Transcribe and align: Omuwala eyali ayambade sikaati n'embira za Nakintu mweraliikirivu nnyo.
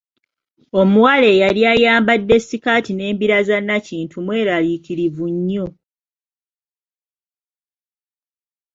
Omuwala 0.81 1.25
eyali 1.33 1.61
ayambade 1.73 2.35
sikaati 2.47 2.91
n'embira 2.95 3.37
za 3.47 3.57
Nakintu 3.61 4.17
mweraliikirivu 4.25 5.25
nnyo. 5.35 5.67